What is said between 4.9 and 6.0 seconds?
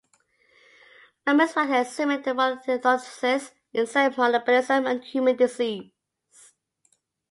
human disease.